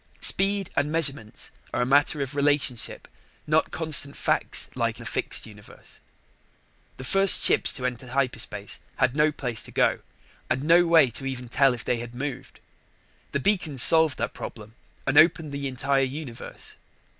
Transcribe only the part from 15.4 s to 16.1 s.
the entire